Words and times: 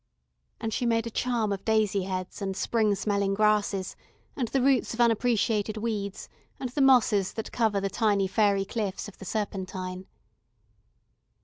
And 0.59 0.73
she 0.73 0.87
made 0.87 1.05
a 1.05 1.11
charm 1.11 1.51
of 1.51 1.63
daisy 1.63 2.05
heads, 2.05 2.41
and 2.41 2.57
spring 2.57 2.95
smelling 2.95 3.35
grasses, 3.35 3.95
and 4.35 4.47
the 4.47 4.59
roots 4.59 4.95
of 4.95 4.99
unappreciated 5.01 5.77
weeds, 5.77 6.27
and 6.59 6.71
the 6.71 6.81
mosses 6.81 7.33
that 7.33 7.51
cover 7.51 7.79
the 7.79 7.87
tiny 7.87 8.25
faery 8.25 8.65
cliffs 8.65 9.07
of 9.07 9.19
the 9.19 9.25
Serpentine. 9.25 10.07